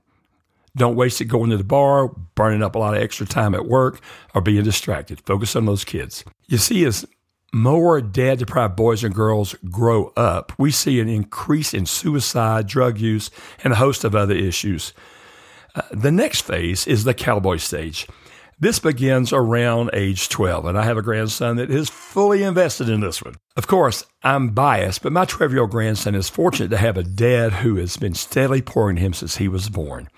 Don't 0.76 0.96
waste 0.96 1.20
it 1.20 1.26
going 1.26 1.50
to 1.50 1.56
the 1.56 1.64
bar, 1.64 2.08
burning 2.34 2.62
up 2.62 2.74
a 2.74 2.78
lot 2.78 2.96
of 2.96 3.02
extra 3.02 3.26
time 3.26 3.54
at 3.54 3.66
work, 3.66 4.00
or 4.34 4.40
being 4.40 4.64
distracted. 4.64 5.20
Focus 5.24 5.54
on 5.54 5.66
those 5.66 5.84
kids. 5.84 6.24
You 6.46 6.58
see, 6.58 6.84
as 6.84 7.06
more 7.54 8.00
dad 8.00 8.38
deprived 8.40 8.76
boys 8.76 9.04
and 9.04 9.14
girls 9.14 9.54
grow 9.70 10.12
up, 10.16 10.52
we 10.58 10.70
see 10.70 11.00
an 11.00 11.08
increase 11.08 11.72
in 11.72 11.86
suicide, 11.86 12.66
drug 12.66 12.98
use, 12.98 13.30
and 13.62 13.72
a 13.72 13.76
host 13.76 14.04
of 14.04 14.14
other 14.14 14.34
issues. 14.34 14.92
Uh, 15.74 15.82
the 15.92 16.10
next 16.10 16.42
phase 16.42 16.86
is 16.86 17.04
the 17.04 17.14
cowboy 17.14 17.56
stage. 17.56 18.06
This 18.58 18.78
begins 18.78 19.32
around 19.32 19.90
age 19.92 20.28
12, 20.28 20.66
and 20.66 20.78
I 20.78 20.84
have 20.84 20.96
a 20.96 21.02
grandson 21.02 21.56
that 21.56 21.70
is 21.70 21.90
fully 21.90 22.42
invested 22.42 22.88
in 22.88 23.00
this 23.00 23.22
one. 23.22 23.34
Of 23.56 23.66
course, 23.66 24.04
I'm 24.22 24.50
biased, 24.50 25.02
but 25.02 25.12
my 25.12 25.24
12 25.24 25.52
year 25.52 25.62
old 25.62 25.70
grandson 25.70 26.14
is 26.14 26.28
fortunate 26.28 26.68
to 26.68 26.76
have 26.76 26.96
a 26.96 27.02
dad 27.02 27.52
who 27.52 27.76
has 27.76 27.96
been 27.96 28.14
steadily 28.14 28.62
pouring 28.62 28.96
him 28.96 29.12
since 29.12 29.36
he 29.36 29.48
was 29.48 29.68
born. 29.68 30.08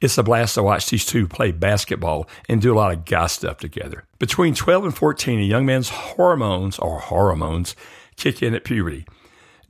It's 0.00 0.18
a 0.18 0.22
blast 0.22 0.54
to 0.54 0.62
watch 0.62 0.90
these 0.90 1.06
two 1.06 1.26
play 1.26 1.52
basketball 1.52 2.28
and 2.48 2.60
do 2.60 2.74
a 2.74 2.76
lot 2.76 2.92
of 2.92 3.04
guy 3.04 3.26
stuff 3.26 3.58
together. 3.58 4.04
Between 4.18 4.54
12 4.54 4.84
and 4.84 4.96
14, 4.96 5.38
a 5.38 5.42
young 5.42 5.66
man's 5.66 5.88
hormones, 5.88 6.78
or 6.78 6.98
hormones, 6.98 7.74
kick 8.16 8.42
in 8.42 8.54
at 8.54 8.64
puberty. 8.64 9.06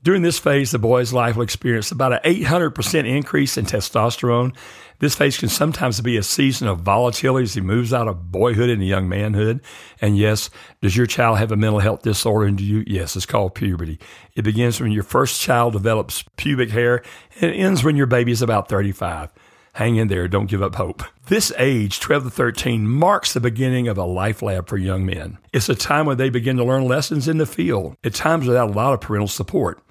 During 0.02 0.22
this 0.22 0.38
phase, 0.38 0.70
the 0.70 0.78
boy's 0.78 1.12
life 1.12 1.34
will 1.34 1.42
experience 1.42 1.90
about 1.90 2.12
an 2.12 2.20
800% 2.22 3.08
increase 3.08 3.56
in 3.56 3.66
testosterone. 3.66 4.54
This 5.00 5.16
phase 5.16 5.36
can 5.36 5.48
sometimes 5.48 6.00
be 6.00 6.16
a 6.16 6.22
season 6.22 6.68
of 6.68 6.80
volatility 6.80 7.42
as 7.42 7.54
he 7.54 7.60
moves 7.60 7.92
out 7.92 8.06
of 8.06 8.30
boyhood 8.30 8.70
into 8.70 8.84
young 8.84 9.08
manhood. 9.08 9.60
And 10.00 10.16
yes, 10.16 10.48
does 10.80 10.96
your 10.96 11.06
child 11.06 11.38
have 11.38 11.50
a 11.50 11.56
mental 11.56 11.80
health 11.80 12.02
disorder? 12.02 12.48
Do 12.52 12.64
you? 12.64 12.84
Yes, 12.86 13.16
it's 13.16 13.26
called 13.26 13.56
puberty. 13.56 13.98
It 14.36 14.42
begins 14.42 14.80
when 14.80 14.92
your 14.92 15.02
first 15.02 15.40
child 15.40 15.72
develops 15.72 16.22
pubic 16.36 16.70
hair 16.70 17.02
and 17.40 17.50
it 17.50 17.54
ends 17.54 17.82
when 17.82 17.96
your 17.96 18.06
baby 18.06 18.30
is 18.30 18.42
about 18.42 18.68
35 18.68 19.32
hang 19.76 19.96
in 19.96 20.08
there. 20.08 20.26
Don't 20.26 20.46
give 20.48 20.62
up 20.62 20.76
hope. 20.76 21.02
This 21.26 21.52
age, 21.58 22.00
12 22.00 22.24
to 22.24 22.30
13, 22.30 22.88
marks 22.88 23.34
the 23.34 23.40
beginning 23.40 23.88
of 23.88 23.98
a 23.98 24.04
life 24.04 24.40
lab 24.40 24.68
for 24.68 24.78
young 24.78 25.04
men. 25.04 25.36
It's 25.52 25.68
a 25.68 25.74
time 25.74 26.06
when 26.06 26.16
they 26.16 26.30
begin 26.30 26.56
to 26.56 26.64
learn 26.64 26.86
lessons 26.86 27.28
in 27.28 27.36
the 27.36 27.44
field, 27.44 27.94
at 28.02 28.14
times 28.14 28.46
without 28.46 28.70
a 28.70 28.72
lot 28.72 28.94
of 28.94 29.02
parental 29.02 29.28
support. 29.28 29.82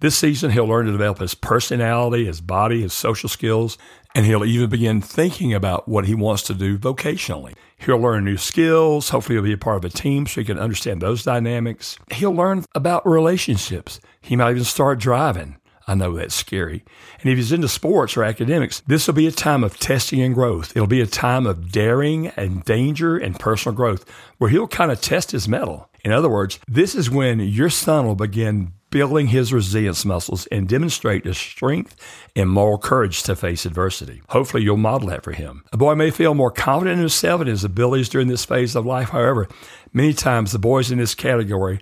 This 0.00 0.18
season, 0.18 0.50
he'll 0.50 0.66
learn 0.66 0.86
to 0.86 0.92
develop 0.92 1.18
his 1.18 1.34
personality, 1.34 2.24
his 2.24 2.40
body, 2.40 2.82
his 2.82 2.92
social 2.92 3.28
skills, 3.28 3.78
and 4.12 4.26
he'll 4.26 4.44
even 4.44 4.70
begin 4.70 5.00
thinking 5.00 5.54
about 5.54 5.86
what 5.86 6.06
he 6.06 6.14
wants 6.16 6.42
to 6.44 6.54
do 6.54 6.76
vocationally. 6.76 7.54
He'll 7.78 7.98
learn 7.98 8.24
new 8.24 8.36
skills. 8.36 9.10
Hopefully, 9.10 9.36
he'll 9.36 9.44
be 9.44 9.52
a 9.52 9.58
part 9.58 9.76
of 9.76 9.84
a 9.84 9.94
team 9.94 10.26
so 10.26 10.40
he 10.40 10.44
can 10.44 10.58
understand 10.58 11.00
those 11.00 11.22
dynamics. 11.22 11.96
He'll 12.12 12.34
learn 12.34 12.64
about 12.74 13.06
relationships. 13.06 14.00
He 14.20 14.34
might 14.34 14.50
even 14.50 14.64
start 14.64 14.98
driving. 14.98 15.58
I 15.88 15.94
know 15.94 16.14
that's 16.14 16.34
scary. 16.34 16.84
And 17.20 17.30
if 17.30 17.38
he's 17.38 17.50
into 17.50 17.66
sports 17.66 18.14
or 18.16 18.22
academics, 18.22 18.80
this 18.86 19.06
will 19.06 19.14
be 19.14 19.26
a 19.26 19.32
time 19.32 19.64
of 19.64 19.78
testing 19.78 20.20
and 20.20 20.34
growth. 20.34 20.76
It'll 20.76 20.86
be 20.86 21.00
a 21.00 21.06
time 21.06 21.46
of 21.46 21.72
daring 21.72 22.26
and 22.28 22.62
danger 22.62 23.16
and 23.16 23.40
personal 23.40 23.74
growth 23.74 24.04
where 24.36 24.50
he'll 24.50 24.68
kind 24.68 24.92
of 24.92 25.00
test 25.00 25.30
his 25.30 25.48
mettle. 25.48 25.88
In 26.04 26.12
other 26.12 26.28
words, 26.28 26.60
this 26.68 26.94
is 26.94 27.10
when 27.10 27.40
your 27.40 27.70
son 27.70 28.06
will 28.06 28.14
begin 28.14 28.74
building 28.90 29.28
his 29.28 29.52
resilience 29.52 30.04
muscles 30.04 30.46
and 30.46 30.68
demonstrate 30.68 31.24
the 31.24 31.34
strength 31.34 31.96
and 32.36 32.50
moral 32.50 32.78
courage 32.78 33.22
to 33.22 33.34
face 33.34 33.64
adversity. 33.66 34.20
Hopefully, 34.28 34.62
you'll 34.62 34.76
model 34.76 35.08
that 35.08 35.24
for 35.24 35.32
him. 35.32 35.64
A 35.72 35.76
boy 35.76 35.94
may 35.94 36.10
feel 36.10 36.34
more 36.34 36.50
confident 36.50 36.94
in 36.94 37.00
himself 37.00 37.40
and 37.40 37.50
his 37.50 37.64
abilities 37.64 38.08
during 38.08 38.28
this 38.28 38.44
phase 38.44 38.76
of 38.76 38.86
life. 38.86 39.10
However, 39.10 39.48
many 39.92 40.12
times 40.12 40.52
the 40.52 40.58
boys 40.58 40.90
in 40.90 40.98
this 40.98 41.14
category 41.14 41.80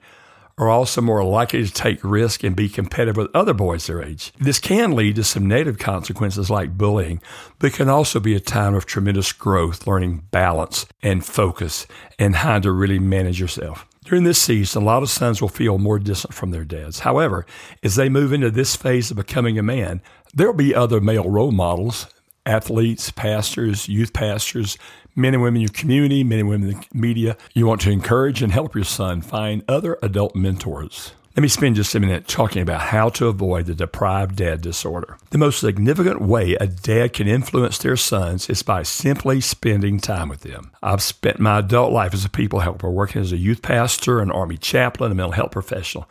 are 0.59 0.71
also 0.71 1.03
more 1.03 1.23
likely 1.23 1.65
to 1.65 1.73
take 1.73 2.03
risk 2.03 2.43
and 2.43 2.57
be 2.57 2.69
competitive 2.69 3.17
with 3.17 3.35
other 3.35 3.53
boys 3.53 3.87
their 3.87 4.03
age. 4.03 4.33
This 4.39 4.59
can 4.59 4.93
lead 4.93 5.17
to 5.17 5.25
some 5.25 5.47
negative 5.47 5.79
consequences 5.79 6.49
like 6.49 6.79
bullying, 6.79 7.21
but 7.59 7.75
can 7.75 7.91
also 7.91 8.21
be 8.21 8.35
a 8.35 8.41
time 8.41 8.75
of 8.75 8.87
tremendous 8.87 9.33
growth, 9.33 9.87
learning 9.87 10.25
balance 10.31 10.87
and 11.03 11.25
focus 11.25 11.87
and 12.19 12.37
how 12.37 12.59
to 12.59 12.73
really 12.73 12.99
manage 12.99 13.39
yourself. 13.39 13.87
During 14.07 14.25
this 14.25 14.41
season, 14.41 14.83
a 14.83 14.87
lot 14.87 15.03
of 15.03 15.11
sons 15.11 15.43
will 15.43 15.49
feel 15.49 15.79
more 15.79 15.99
distant 15.99 16.33
from 16.33 16.53
their 16.53 16.65
dads. 16.65 17.01
However, 17.01 17.45
as 17.83 17.97
they 17.97 18.09
move 18.09 18.33
into 18.33 18.51
this 18.51 18.77
phase 18.77 19.11
of 19.11 19.17
becoming 19.17 19.59
a 19.59 19.65
man, 19.65 20.01
there 20.33 20.47
will 20.47 20.55
be 20.55 20.75
other 20.75 21.01
male 21.01 21.29
role 21.29 21.51
models 21.51 22.07
athletes, 22.47 23.11
pastors, 23.11 23.89
youth 23.89 24.13
pastors, 24.13 24.79
men 25.17 25.35
and 25.35 25.43
women 25.43 25.57
in 25.57 25.63
your 25.63 25.71
community, 25.71 26.23
men 26.23 26.41
and 26.41 26.49
women 26.49 26.69
in 26.69 26.77
the 26.77 26.87
media. 26.93 27.37
You 27.55 27.67
want 27.67 27.81
to 27.81 27.91
encourage 27.91 28.43
and 28.43 28.53
help 28.53 28.75
your 28.75 28.85
son 28.85 29.23
find 29.23 29.65
other 29.67 29.99
adult 30.03 30.37
mentors. 30.37 31.13
Let 31.37 31.43
me 31.43 31.49
spend 31.49 31.77
just 31.77 31.95
a 31.95 32.01
minute 32.01 32.27
talking 32.27 32.63
about 32.63 32.81
how 32.81 33.11
to 33.11 33.27
avoid 33.27 33.67
the 33.67 33.75
deprived 33.75 34.37
dad 34.37 34.63
disorder. 34.63 35.19
The 35.29 35.37
most 35.37 35.61
significant 35.61 36.23
way 36.23 36.55
a 36.55 36.67
dad 36.67 37.13
can 37.13 37.29
influence 37.29 37.77
their 37.77 37.97
sons 37.97 38.49
is 38.49 38.63
by 38.63 38.85
simply 38.85 39.43
spending 39.43 40.01
time 40.01 40.31
with 40.31 40.41
them. 40.41 40.71
I've 40.83 41.03
spent 41.03 41.39
my 41.39 41.59
adult 41.59 41.93
life 41.93 42.15
as 42.15 42.25
a 42.25 42.31
people 42.31 42.61
helper, 42.61 42.91
working 42.91 43.21
as 43.21 43.33
a 43.33 43.37
youth 43.37 43.61
pastor, 43.61 44.21
an 44.21 44.31
army 44.31 44.57
chaplain, 44.57 45.13
a 45.13 45.15
mental 45.15 45.33
health 45.33 45.51
professional. 45.51 46.09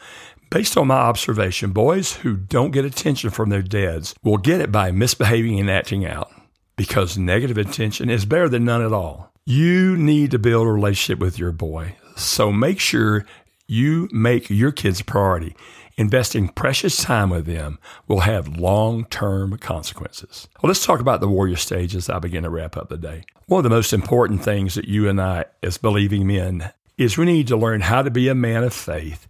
Based 0.51 0.77
on 0.77 0.87
my 0.87 0.95
observation, 0.95 1.71
boys 1.71 2.17
who 2.17 2.35
don't 2.35 2.69
get 2.69 2.85
attention 2.85 3.31
from 3.31 3.49
their 3.49 3.63
dads 3.63 4.13
will 4.21 4.37
get 4.37 4.61
it 4.61 4.71
by 4.71 4.91
misbehaving 4.91 5.59
and 5.59 5.71
acting 5.71 6.05
out 6.05 6.31
because 6.75 7.17
negative 7.17 7.57
attention 7.57 8.09
is 8.09 8.25
better 8.25 8.49
than 8.49 8.65
none 8.65 8.81
at 8.81 8.93
all. 8.93 9.31
You 9.45 9.95
need 9.95 10.31
to 10.31 10.39
build 10.39 10.67
a 10.67 10.71
relationship 10.71 11.19
with 11.19 11.37
your 11.37 11.51
boy. 11.51 11.95
So 12.15 12.51
make 12.51 12.79
sure 12.79 13.25
you 13.67 14.09
make 14.11 14.49
your 14.49 14.71
kids 14.71 14.99
a 14.99 15.05
priority. 15.05 15.55
Investing 15.97 16.49
precious 16.49 16.97
time 16.97 17.29
with 17.29 17.45
them 17.45 17.79
will 18.07 18.21
have 18.21 18.57
long 18.57 19.05
term 19.05 19.57
consequences. 19.57 20.47
Well, 20.61 20.67
let's 20.67 20.85
talk 20.85 20.99
about 20.99 21.21
the 21.21 21.29
warrior 21.29 21.55
stage 21.55 21.95
as 21.95 22.09
I 22.09 22.19
begin 22.19 22.43
to 22.43 22.49
wrap 22.49 22.75
up 22.75 22.89
the 22.89 22.97
day. 22.97 23.23
One 23.47 23.59
of 23.59 23.63
the 23.63 23.69
most 23.69 23.93
important 23.93 24.43
things 24.43 24.75
that 24.75 24.87
you 24.87 25.07
and 25.07 25.21
I, 25.21 25.45
as 25.63 25.77
believing 25.77 26.27
men, 26.27 26.71
is 26.97 27.17
we 27.17 27.25
need 27.25 27.47
to 27.47 27.57
learn 27.57 27.81
how 27.81 28.01
to 28.01 28.11
be 28.11 28.27
a 28.27 28.35
man 28.35 28.63
of 28.63 28.73
faith 28.73 29.27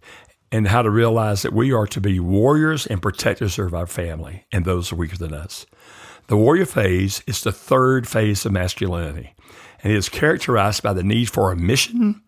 and 0.50 0.68
how 0.68 0.82
to 0.82 0.90
realize 0.90 1.42
that 1.42 1.52
we 1.52 1.72
are 1.72 1.86
to 1.88 2.00
be 2.00 2.18
warriors 2.18 2.86
and 2.86 3.02
protectors 3.02 3.58
of 3.58 3.74
our 3.74 3.86
family 3.86 4.46
and 4.50 4.64
those 4.64 4.92
weaker 4.92 5.16
than 5.16 5.34
us. 5.34 5.66
The 6.28 6.36
warrior 6.36 6.66
phase 6.66 7.22
is 7.28 7.42
the 7.42 7.52
third 7.52 8.08
phase 8.08 8.44
of 8.44 8.52
masculinity, 8.52 9.34
and 9.82 9.92
it 9.92 9.96
is 9.96 10.08
characterized 10.08 10.82
by 10.82 10.92
the 10.92 11.04
need 11.04 11.30
for 11.30 11.52
a 11.52 11.56
mission, 11.56 12.22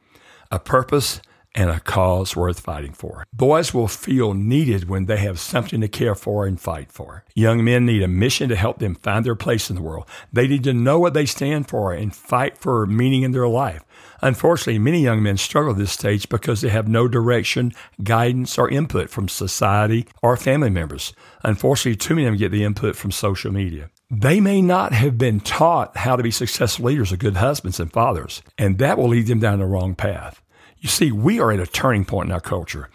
a 0.52 0.61
purpose, 0.61 1.21
and 1.55 1.69
a 1.69 1.81
cause 1.81 2.37
worth 2.37 2.61
fighting 2.61 2.93
for. 2.93 3.25
Boys 3.33 3.75
will 3.75 3.88
feel 3.88 4.35
needed 4.35 4.88
when 4.88 5.07
they 5.07 5.17
have 5.17 5.40
something 5.40 5.81
to 5.81 5.88
care 5.88 6.14
for 6.14 6.47
and 6.47 6.61
fight 6.61 6.93
for. 6.93 7.25
Young 7.35 7.64
men 7.64 7.87
need 7.87 8.02
a 8.02 8.09
mission 8.09 8.49
to 8.49 8.55
help 8.55 8.78
them 8.78 8.95
find 8.95 9.26
their 9.26 9.35
place 9.35 9.69
in 9.69 9.75
the 9.75 9.83
world. 9.83 10.07
They 10.33 10.47
need 10.47 10.62
to 10.64 10.73
know 10.73 11.00
what 11.00 11.14
they 11.14 11.26
stand 11.26 11.69
for 11.69 11.93
and 11.93 12.14
fight 12.14 12.57
for 12.59 12.87
meaning 12.87 13.23
in 13.23 13.33
their 13.33 13.49
life. 13.49 13.83
Unfortunately, 14.20 14.78
many 14.78 15.02
young 15.02 15.22
men 15.22 15.37
struggle 15.37 15.72
at 15.72 15.78
this 15.78 15.92
stage 15.92 16.28
because 16.28 16.60
they 16.60 16.68
have 16.68 16.88
no 16.88 17.06
direction, 17.06 17.72
guidance, 18.02 18.58
or 18.58 18.68
input 18.68 19.10
from 19.10 19.28
society 19.28 20.06
or 20.22 20.37
family 20.37 20.70
members. 20.70 21.12
Unfortunately, 21.44 21.96
too 21.96 22.14
many 22.14 22.26
of 22.26 22.32
them 22.32 22.38
get 22.38 22.50
the 22.50 22.64
input 22.64 22.96
from 22.96 23.10
social 23.10 23.52
media. 23.52 23.90
They 24.10 24.40
may 24.40 24.62
not 24.62 24.92
have 24.92 25.18
been 25.18 25.40
taught 25.40 25.96
how 25.98 26.16
to 26.16 26.22
be 26.22 26.30
successful 26.30 26.87
leaders 26.87 27.12
or 27.12 27.16
good 27.16 27.37
husbands 27.37 27.78
and 27.78 27.92
fathers, 27.92 28.42
and 28.56 28.78
that 28.78 28.98
will 28.98 29.08
lead 29.08 29.26
them 29.26 29.38
down 29.38 29.58
the 29.58 29.66
wrong 29.66 29.94
path. 29.94 30.42
You 30.78 30.88
see, 30.88 31.12
we 31.12 31.40
are 31.40 31.52
at 31.52 31.60
a 31.60 31.66
turning 31.66 32.04
point 32.04 32.28
in 32.28 32.32
our 32.32 32.40
culture 32.40 32.88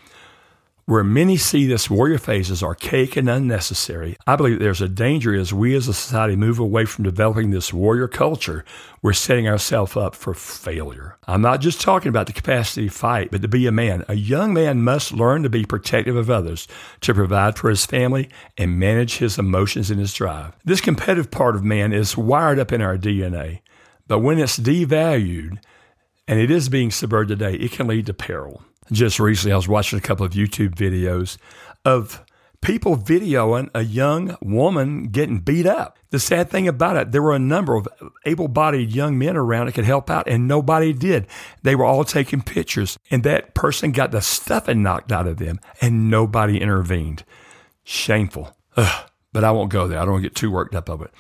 where 0.85 1.03
many 1.03 1.37
see 1.37 1.65
this 1.65 1.89
warrior 1.89 2.17
phase 2.17 2.51
as 2.51 2.61
archaic 2.61 3.15
and 3.15 3.29
unnecessary. 3.29 4.17
I 4.27 4.35
believe 4.35 4.59
there's 4.59 4.81
a 4.81 4.89
danger 4.89 5.33
as 5.33 5.53
we 5.53 5.75
as 5.75 5.87
a 5.87 5.93
society 5.93 6.35
move 6.35 6.59
away 6.59 6.85
from 6.85 7.05
developing 7.05 7.51
this 7.51 7.71
warrior 7.71 8.09
culture, 8.09 8.65
we're 9.01 9.13
setting 9.13 9.47
ourselves 9.47 9.95
up 9.95 10.13
for 10.13 10.33
failure. 10.33 11.17
I'm 11.25 11.41
not 11.41 11.61
just 11.61 11.79
talking 11.79 12.09
about 12.09 12.27
the 12.27 12.33
capacity 12.33 12.87
to 12.87 12.93
fight, 12.93 13.31
but 13.31 13.41
to 13.41 13.47
be 13.47 13.65
a 13.65 13.71
man. 13.71 14.03
A 14.09 14.15
young 14.15 14.53
man 14.53 14.81
must 14.81 15.13
learn 15.13 15.43
to 15.43 15.49
be 15.49 15.65
protective 15.65 16.17
of 16.17 16.29
others, 16.29 16.67
to 17.01 17.13
provide 17.13 17.57
for 17.57 17.69
his 17.69 17.85
family, 17.85 18.29
and 18.57 18.77
manage 18.77 19.17
his 19.17 19.39
emotions 19.39 19.89
and 19.89 19.99
his 19.99 20.13
drive. 20.13 20.53
This 20.65 20.81
competitive 20.81 21.31
part 21.31 21.55
of 21.55 21.63
man 21.63 21.93
is 21.93 22.17
wired 22.17 22.59
up 22.59 22.73
in 22.73 22.81
our 22.81 22.97
DNA, 22.97 23.61
but 24.07 24.19
when 24.19 24.37
it's 24.37 24.59
devalued, 24.59 25.59
and 26.27 26.39
it 26.39 26.51
is 26.51 26.69
being 26.69 26.91
subverted 26.91 27.39
today, 27.39 27.55
it 27.55 27.71
can 27.71 27.87
lead 27.87 28.05
to 28.05 28.13
peril. 28.13 28.63
Just 28.91 29.19
recently, 29.19 29.53
I 29.53 29.55
was 29.55 29.67
watching 29.67 29.97
a 29.99 30.01
couple 30.01 30.25
of 30.25 30.33
YouTube 30.33 30.75
videos 30.75 31.37
of 31.85 32.23
people 32.61 32.95
videoing 32.95 33.69
a 33.75 33.81
young 33.83 34.37
woman 34.41 35.07
getting 35.07 35.39
beat 35.39 35.65
up. 35.65 35.99
The 36.11 36.19
sad 36.19 36.49
thing 36.49 36.67
about 36.67 36.95
it, 36.95 37.11
there 37.11 37.21
were 37.21 37.35
a 37.35 37.39
number 37.39 37.75
of 37.75 37.87
able 38.25 38.47
bodied 38.47 38.93
young 38.93 39.17
men 39.17 39.35
around 39.35 39.65
that 39.65 39.73
could 39.73 39.85
help 39.85 40.09
out, 40.09 40.27
and 40.27 40.47
nobody 40.47 40.93
did. 40.93 41.27
They 41.61 41.75
were 41.75 41.85
all 41.85 42.05
taking 42.05 42.41
pictures, 42.41 42.97
and 43.11 43.23
that 43.23 43.53
person 43.53 43.91
got 43.91 44.11
the 44.11 44.21
stuffing 44.21 44.81
knocked 44.81 45.11
out 45.11 45.27
of 45.27 45.37
them, 45.37 45.59
and 45.81 46.09
nobody 46.09 46.61
intervened. 46.61 47.23
Shameful. 47.83 48.55
Ugh, 48.77 49.09
but 49.33 49.43
I 49.43 49.51
won't 49.51 49.71
go 49.71 49.87
there. 49.87 49.99
I 49.99 50.03
don't 50.03 50.13
want 50.13 50.23
to 50.23 50.29
get 50.29 50.35
too 50.35 50.51
worked 50.51 50.75
up 50.75 50.89
of 50.89 51.01
it. 51.01 51.11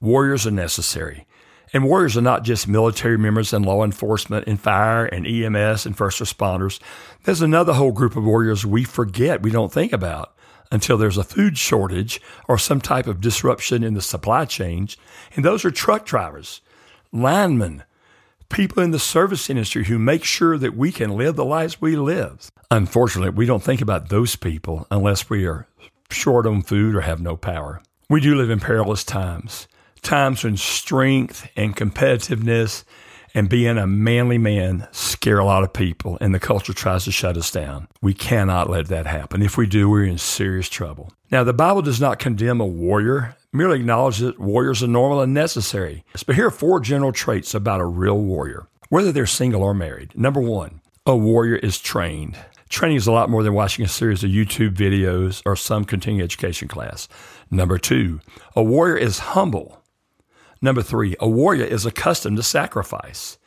Warriors 0.00 0.46
are 0.46 0.52
necessary. 0.52 1.26
And 1.72 1.84
warriors 1.84 2.16
are 2.16 2.22
not 2.22 2.44
just 2.44 2.68
military 2.68 3.18
members 3.18 3.52
and 3.52 3.64
law 3.64 3.84
enforcement 3.84 4.46
and 4.46 4.60
fire 4.60 5.04
and 5.04 5.26
EMS 5.26 5.86
and 5.86 5.96
first 5.96 6.20
responders. 6.20 6.80
There's 7.24 7.42
another 7.42 7.74
whole 7.74 7.92
group 7.92 8.16
of 8.16 8.24
warriors 8.24 8.64
we 8.64 8.84
forget, 8.84 9.42
we 9.42 9.50
don't 9.50 9.72
think 9.72 9.92
about 9.92 10.34
until 10.70 10.98
there's 10.98 11.16
a 11.16 11.24
food 11.24 11.56
shortage 11.56 12.20
or 12.46 12.58
some 12.58 12.80
type 12.80 13.06
of 13.06 13.20
disruption 13.20 13.82
in 13.82 13.94
the 13.94 14.02
supply 14.02 14.44
chain. 14.44 14.88
And 15.34 15.44
those 15.44 15.64
are 15.64 15.70
truck 15.70 16.04
drivers, 16.04 16.60
linemen, 17.12 17.84
people 18.48 18.82
in 18.82 18.90
the 18.90 18.98
service 18.98 19.48
industry 19.50 19.84
who 19.84 19.98
make 19.98 20.24
sure 20.24 20.58
that 20.58 20.76
we 20.76 20.92
can 20.92 21.16
live 21.16 21.36
the 21.36 21.44
lives 21.44 21.80
we 21.80 21.96
live. 21.96 22.50
Unfortunately, 22.70 23.30
we 23.30 23.46
don't 23.46 23.62
think 23.62 23.80
about 23.80 24.08
those 24.08 24.36
people 24.36 24.86
unless 24.90 25.30
we 25.30 25.46
are 25.46 25.66
short 26.10 26.46
on 26.46 26.62
food 26.62 26.94
or 26.94 27.02
have 27.02 27.20
no 27.20 27.36
power. 27.36 27.82
We 28.10 28.20
do 28.20 28.34
live 28.34 28.50
in 28.50 28.60
perilous 28.60 29.04
times 29.04 29.68
times 30.02 30.44
when 30.44 30.56
strength 30.56 31.48
and 31.56 31.76
competitiveness 31.76 32.84
and 33.34 33.48
being 33.48 33.78
a 33.78 33.86
manly 33.86 34.38
man 34.38 34.88
scare 34.90 35.38
a 35.38 35.44
lot 35.44 35.62
of 35.62 35.72
people 35.72 36.18
and 36.20 36.34
the 36.34 36.40
culture 36.40 36.72
tries 36.72 37.04
to 37.04 37.12
shut 37.12 37.36
us 37.36 37.50
down. 37.50 37.88
We 38.00 38.14
cannot 38.14 38.70
let 38.70 38.88
that 38.88 39.06
happen. 39.06 39.42
If 39.42 39.56
we 39.56 39.66
do, 39.66 39.88
we're 39.88 40.04
in 40.04 40.18
serious 40.18 40.68
trouble. 40.68 41.12
Now, 41.30 41.44
the 41.44 41.52
Bible 41.52 41.82
does 41.82 42.00
not 42.00 42.18
condemn 42.18 42.60
a 42.60 42.66
warrior, 42.66 43.36
merely 43.52 43.80
acknowledges 43.80 44.20
that 44.20 44.40
warriors 44.40 44.82
are 44.82 44.88
normal 44.88 45.20
and 45.20 45.34
necessary. 45.34 46.04
But 46.26 46.36
here 46.36 46.46
are 46.46 46.50
four 46.50 46.80
general 46.80 47.12
traits 47.12 47.54
about 47.54 47.80
a 47.80 47.86
real 47.86 48.18
warrior, 48.18 48.66
whether 48.88 49.12
they're 49.12 49.26
single 49.26 49.62
or 49.62 49.74
married. 49.74 50.16
Number 50.16 50.40
one, 50.40 50.80
a 51.06 51.16
warrior 51.16 51.56
is 51.56 51.78
trained. 51.78 52.36
Training 52.68 52.98
is 52.98 53.06
a 53.06 53.12
lot 53.12 53.30
more 53.30 53.42
than 53.42 53.54
watching 53.54 53.84
a 53.84 53.88
series 53.88 54.22
of 54.22 54.30
YouTube 54.30 54.74
videos 54.74 55.42
or 55.46 55.56
some 55.56 55.84
continuing 55.84 56.22
education 56.22 56.68
class. 56.68 57.08
Number 57.50 57.78
two, 57.78 58.20
a 58.54 58.62
warrior 58.62 58.96
is 58.96 59.18
humble. 59.18 59.82
Number 60.60 60.82
three, 60.82 61.16
a 61.20 61.28
warrior 61.28 61.64
is 61.64 61.86
accustomed 61.86 62.36
to 62.36 62.42
sacrifice. 62.42 63.38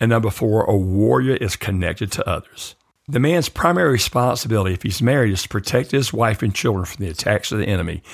And 0.00 0.10
number 0.10 0.30
four, 0.30 0.64
a 0.64 0.76
warrior 0.76 1.36
is 1.36 1.56
connected 1.56 2.10
to 2.12 2.28
others. 2.28 2.74
The 3.08 3.18
man's 3.18 3.48
primary 3.48 3.90
responsibility, 3.90 4.72
if 4.72 4.82
he's 4.82 5.02
married, 5.02 5.32
is 5.32 5.42
to 5.42 5.48
protect 5.48 5.90
his 5.90 6.12
wife 6.12 6.42
and 6.42 6.54
children 6.54 6.84
from 6.84 7.04
the 7.04 7.10
attacks 7.10 7.50
of 7.50 7.58
the 7.58 7.66
enemy 7.66 8.04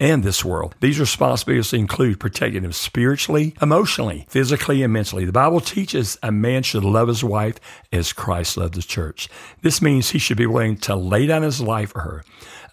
and 0.00 0.22
this 0.22 0.44
world. 0.44 0.74
These 0.80 0.98
responsibilities 0.98 1.74
include 1.74 2.20
protecting 2.20 2.64
him 2.64 2.72
spiritually, 2.72 3.54
emotionally, 3.60 4.24
physically, 4.30 4.82
and 4.82 4.94
mentally. 4.94 5.26
The 5.26 5.32
Bible 5.32 5.60
teaches 5.60 6.16
a 6.22 6.32
man 6.32 6.62
should 6.62 6.84
love 6.84 7.08
his 7.08 7.22
wife 7.22 7.56
as 7.92 8.14
Christ 8.14 8.56
loved 8.56 8.74
the 8.74 8.82
church. 8.82 9.28
This 9.60 9.82
means 9.82 10.10
he 10.10 10.18
should 10.18 10.38
be 10.38 10.46
willing 10.46 10.78
to 10.78 10.96
lay 10.96 11.26
down 11.26 11.42
his 11.42 11.60
life 11.60 11.92
for 11.92 12.00
her. 12.00 12.24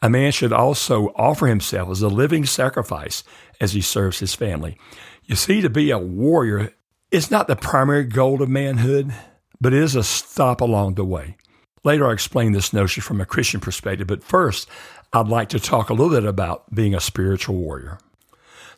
A 0.04 0.10
man 0.10 0.34
should 0.34 0.52
also 0.52 1.14
offer 1.16 1.48
himself 1.48 1.90
as 1.90 2.02
a 2.02 2.10
living 2.10 2.46
sacrifice 2.46 3.24
as 3.62 3.72
he 3.72 3.80
serves 3.80 4.20
his 4.20 4.36
family. 4.36 4.78
You 5.24 5.38
see, 5.38 5.62
to 5.62 5.70
be 5.70 5.92
a 5.92 5.98
warrior 5.98 6.74
is 7.10 7.32
not 7.32 7.48
the 7.48 7.56
primary 7.56 8.04
goal 8.04 8.42
of 8.42 8.50
manhood, 8.50 9.14
but 9.62 9.74
it 9.74 9.82
is 9.82 9.96
a 9.96 10.04
stop 10.04 10.60
along 10.60 10.96
the 10.96 11.06
way. 11.06 11.38
Later, 11.86 12.06
I'll 12.06 12.12
explain 12.12 12.52
this 12.52 12.74
notion 12.74 13.02
from 13.02 13.22
a 13.22 13.26
Christian 13.26 13.62
perspective, 13.62 14.06
but 14.08 14.26
first, 14.26 14.68
I'd 15.14 15.30
like 15.30 15.48
to 15.50 15.60
talk 15.60 15.90
a 15.90 15.94
little 15.94 16.10
bit 16.10 16.26
about 16.26 16.76
being 16.76 16.94
a 16.94 17.00
spiritual 17.00 17.56
warrior. 17.56 17.98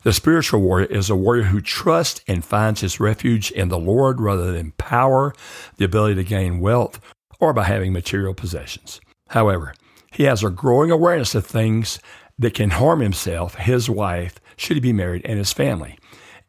The 0.04 0.12
spiritual 0.12 0.60
warrior 0.60 0.86
is 0.86 1.10
a 1.10 1.16
warrior 1.16 1.44
who 1.44 1.60
trusts 1.60 2.20
and 2.28 2.44
finds 2.44 2.82
his 2.82 3.00
refuge 3.00 3.50
in 3.50 3.68
the 3.68 3.80
Lord 3.80 4.20
rather 4.20 4.52
than 4.52 4.74
power, 4.78 5.34
the 5.76 5.86
ability 5.86 6.14
to 6.14 6.24
gain 6.24 6.60
wealth, 6.60 7.00
or 7.40 7.52
by 7.52 7.64
having 7.64 7.92
material 7.92 8.32
possessions. 8.32 9.00
However, 9.30 9.74
he 10.16 10.22
has 10.22 10.42
a 10.42 10.48
growing 10.48 10.90
awareness 10.90 11.34
of 11.34 11.44
things 11.44 11.98
that 12.38 12.54
can 12.54 12.70
harm 12.70 13.00
himself, 13.00 13.54
his 13.56 13.90
wife, 13.90 14.40
should 14.56 14.78
he 14.78 14.80
be 14.80 14.92
married, 14.92 15.20
and 15.26 15.36
his 15.36 15.52
family. 15.52 15.98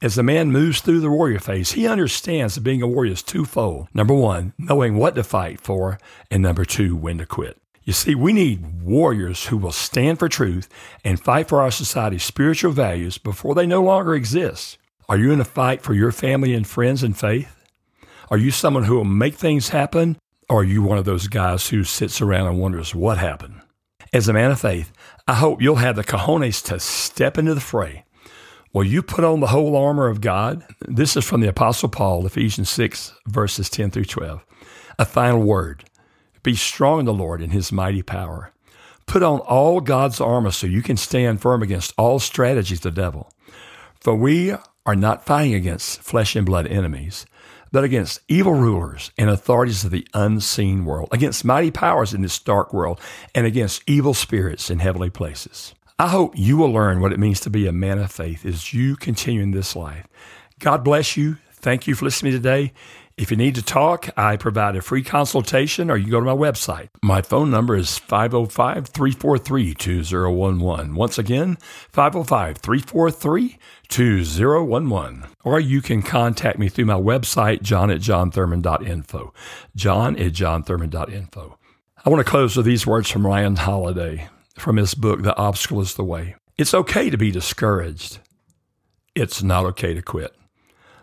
As 0.01 0.15
the 0.15 0.23
man 0.23 0.53
moves 0.53 0.79
through 0.79 1.01
the 1.01 1.09
warrior 1.09 1.39
phase, 1.39 1.73
he 1.73 1.85
understands 1.85 2.55
that 2.55 2.61
being 2.61 2.81
a 2.81 2.87
warrior 2.87 3.11
is 3.11 3.21
twofold. 3.21 3.89
Number 3.93 4.13
one, 4.13 4.53
knowing 4.57 4.95
what 4.95 5.15
to 5.15 5.23
fight 5.23 5.59
for, 5.59 5.99
and 6.31 6.41
number 6.41 6.63
two, 6.63 6.95
when 6.95 7.17
to 7.17 7.25
quit. 7.25 7.57
You 7.83 7.91
see, 7.91 8.15
we 8.15 8.31
need 8.31 8.83
warriors 8.83 9.47
who 9.47 9.57
will 9.57 9.73
stand 9.73 10.17
for 10.19 10.29
truth 10.29 10.69
and 11.03 11.19
fight 11.19 11.49
for 11.49 11.61
our 11.61 11.71
society's 11.71 12.23
spiritual 12.23 12.71
values 12.71 13.17
before 13.17 13.53
they 13.53 13.65
no 13.65 13.83
longer 13.83 14.15
exist. 14.15 14.77
Are 15.09 15.17
you 15.17 15.33
in 15.33 15.41
a 15.41 15.45
fight 15.45 15.81
for 15.81 15.93
your 15.93 16.13
family 16.13 16.53
and 16.53 16.65
friends 16.65 17.03
and 17.03 17.17
faith? 17.17 17.65
Are 18.31 18.37
you 18.37 18.51
someone 18.51 18.85
who 18.85 18.95
will 18.95 19.03
make 19.03 19.35
things 19.35 19.69
happen? 19.69 20.17
Or 20.47 20.61
are 20.61 20.63
you 20.63 20.81
one 20.81 20.97
of 20.97 21.03
those 21.03 21.27
guys 21.27 21.67
who 21.67 21.83
sits 21.83 22.21
around 22.21 22.47
and 22.47 22.59
wonders 22.59 22.95
what 22.95 23.17
happened? 23.17 23.56
As 24.17 24.27
a 24.27 24.33
man 24.33 24.49
of 24.49 24.59
faith, 24.59 24.91
I 25.27 25.35
hope 25.35 25.61
you'll 25.61 25.75
have 25.75 25.95
the 25.95 26.03
cojones 26.03 26.63
to 26.63 26.79
step 26.79 27.37
into 27.37 27.53
the 27.53 27.61
fray 27.61 28.03
Will 28.73 28.83
you 28.83 29.03
put 29.03 29.23
on 29.23 29.41
the 29.41 29.53
whole 29.53 29.75
armor 29.75 30.07
of 30.07 30.21
God? 30.21 30.65
This 30.81 31.15
is 31.15 31.23
from 31.23 31.41
the 31.41 31.49
Apostle 31.49 31.87
Paul, 31.87 32.25
Ephesians 32.25 32.67
6, 32.71 33.13
verses 33.27 33.69
10 33.69 33.91
through 33.91 34.05
12. 34.05 34.43
A 34.97 35.05
final 35.05 35.43
word 35.43 35.83
Be 36.41 36.55
strong 36.55 37.01
in 37.01 37.05
the 37.05 37.13
Lord 37.13 37.43
in 37.43 37.51
his 37.51 37.71
mighty 37.71 38.01
power. 38.01 38.51
Put 39.05 39.21
on 39.21 39.37
all 39.41 39.81
God's 39.81 40.19
armor 40.19 40.49
so 40.49 40.65
you 40.65 40.81
can 40.81 40.97
stand 40.97 41.39
firm 41.39 41.61
against 41.61 41.93
all 41.95 42.17
strategies 42.17 42.83
of 42.83 42.95
the 42.95 43.01
devil. 43.01 43.31
For 44.01 44.15
we 44.15 44.55
are 44.87 44.95
not 44.95 45.27
fighting 45.27 45.53
against 45.53 46.01
flesh 46.01 46.35
and 46.35 46.43
blood 46.43 46.65
enemies, 46.65 47.27
but 47.71 47.83
against 47.83 48.19
evil 48.27 48.53
rulers 48.53 49.11
and 49.17 49.29
authorities 49.29 49.83
of 49.83 49.91
the 49.91 50.07
unseen 50.13 50.85
world, 50.85 51.09
against 51.11 51.45
mighty 51.45 51.71
powers 51.71 52.13
in 52.13 52.21
this 52.21 52.39
dark 52.39 52.73
world, 52.73 52.99
and 53.33 53.45
against 53.45 53.83
evil 53.87 54.13
spirits 54.13 54.69
in 54.69 54.79
heavenly 54.79 55.09
places. 55.09 55.73
I 55.99 56.09
hope 56.09 56.37
you 56.37 56.57
will 56.57 56.71
learn 56.71 57.01
what 57.01 57.11
it 57.11 57.19
means 57.19 57.39
to 57.41 57.49
be 57.49 57.65
a 57.65 57.71
man 57.71 57.97
of 57.97 58.11
faith 58.11 58.45
as 58.45 58.73
you 58.73 58.95
continue 58.95 59.41
in 59.41 59.51
this 59.51 59.75
life. 59.75 60.05
God 60.59 60.83
bless 60.83 61.17
you. 61.17 61.37
Thank 61.53 61.87
you 61.87 61.95
for 61.95 62.05
listening 62.05 62.33
today. 62.33 62.73
If 63.17 63.31
you 63.31 63.37
need 63.37 63.55
to 63.55 63.63
talk, 63.63 64.09
I 64.15 64.37
provide 64.37 64.75
a 64.75 64.81
free 64.81 65.01
consultation 65.01 65.89
or 65.89 65.97
you 65.97 66.11
go 66.11 66.19
to 66.19 66.25
my 66.25 66.35
website. 66.35 66.89
My 67.01 67.23
phone 67.23 67.49
number 67.49 67.75
is 67.75 67.97
505 67.97 68.89
343 68.89 69.73
2011. 69.73 70.93
Once 70.93 71.17
again, 71.17 71.57
505 71.89 72.57
343 72.59 73.57
2011. 73.87 75.25
Or 75.43 75.59
you 75.59 75.81
can 75.81 76.03
contact 76.03 76.59
me 76.59 76.69
through 76.69 76.85
my 76.85 76.93
website, 76.93 77.63
john 77.63 77.89
at 77.89 78.01
johnthurman.info. 78.01 79.33
John 79.75 80.15
at 80.17 80.33
johnthurman.info. 80.33 81.57
I 82.05 82.09
want 82.09 82.23
to 82.23 82.29
close 82.29 82.55
with 82.55 82.67
these 82.67 82.85
words 82.85 83.09
from 83.09 83.25
Ryan 83.25 83.55
Holiday 83.55 84.29
from 84.59 84.77
his 84.77 84.93
book, 84.93 85.23
The 85.23 85.35
Obstacle 85.35 85.81
is 85.81 85.95
the 85.95 86.03
Way. 86.03 86.35
It's 86.55 86.73
okay 86.73 87.09
to 87.09 87.17
be 87.17 87.31
discouraged. 87.31 88.19
It's 89.15 89.41
not 89.41 89.65
okay 89.65 89.95
to 89.95 90.03
quit. 90.03 90.35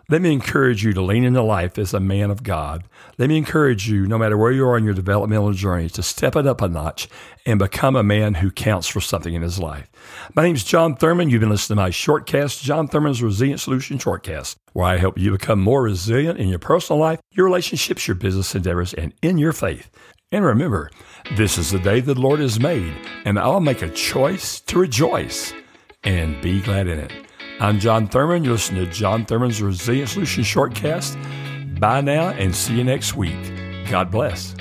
Let 0.07 0.21
me 0.21 0.31
encourage 0.33 0.83
you 0.83 0.93
to 0.93 1.01
lean 1.01 1.23
into 1.23 1.41
life 1.41 1.79
as 1.79 1.91
a 1.91 1.99
man 1.99 2.29
of 2.29 2.43
God. 2.43 2.83
Let 3.17 3.27
me 3.27 3.37
encourage 3.37 3.89
you, 3.89 4.05
no 4.05 4.19
matter 4.19 4.37
where 4.37 4.51
you 4.51 4.67
are 4.67 4.77
in 4.77 4.83
your 4.83 4.93
developmental 4.93 5.51
journey, 5.53 5.89
to 5.89 6.03
step 6.03 6.35
it 6.35 6.45
up 6.45 6.61
a 6.61 6.67
notch 6.67 7.09
and 7.43 7.57
become 7.57 7.95
a 7.95 8.03
man 8.03 8.35
who 8.35 8.51
counts 8.51 8.87
for 8.87 9.01
something 9.01 9.33
in 9.33 9.41
his 9.41 9.57
life. 9.57 9.91
My 10.35 10.43
name 10.43 10.53
is 10.53 10.63
John 10.63 10.95
Thurman. 10.95 11.31
You've 11.31 11.39
been 11.39 11.49
listening 11.49 11.77
to 11.77 11.81
my 11.81 11.89
shortcast, 11.89 12.61
John 12.61 12.87
Thurman's 12.87 13.23
Resilient 13.23 13.61
Solution 13.61 13.97
Shortcast, 13.97 14.57
where 14.73 14.85
I 14.85 14.97
help 14.97 15.17
you 15.17 15.31
become 15.31 15.59
more 15.59 15.81
resilient 15.81 16.39
in 16.39 16.49
your 16.49 16.59
personal 16.59 16.99
life, 16.99 17.19
your 17.31 17.47
relationships, 17.47 18.07
your 18.07 18.13
business 18.13 18.53
endeavors, 18.53 18.93
and 18.93 19.11
in 19.23 19.39
your 19.39 19.53
faith. 19.53 19.89
And 20.31 20.45
remember, 20.45 20.91
this 21.35 21.57
is 21.57 21.71
the 21.71 21.79
day 21.79 21.99
the 21.99 22.13
Lord 22.13 22.41
has 22.41 22.59
made, 22.59 22.93
and 23.25 23.39
I'll 23.39 23.59
make 23.59 23.81
a 23.81 23.89
choice 23.89 24.59
to 24.61 24.77
rejoice 24.77 25.51
and 26.03 26.39
be 26.43 26.61
glad 26.61 26.87
in 26.87 26.99
it. 26.99 27.24
I'm 27.59 27.79
John 27.79 28.07
Thurman. 28.07 28.43
You're 28.43 28.53
listening 28.53 28.85
to 28.85 28.91
John 28.91 29.25
Thurman's 29.25 29.61
Resilient 29.61 30.09
Solutions 30.09 30.45
Shortcast. 30.45 31.79
Bye 31.79 32.01
now 32.01 32.29
and 32.29 32.53
see 32.53 32.75
you 32.75 32.83
next 32.83 33.15
week. 33.15 33.39
God 33.89 34.11
bless. 34.11 34.53